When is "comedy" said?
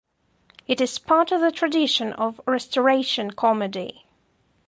3.29-4.07